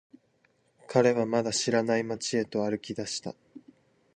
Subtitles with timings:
[0.87, 3.35] 彼はまだ知らない街へと歩き出した。